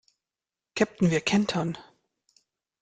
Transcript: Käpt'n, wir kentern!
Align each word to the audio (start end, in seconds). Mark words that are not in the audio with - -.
Käpt'n, 0.73 1.11
wir 1.11 1.21
kentern! 1.21 1.77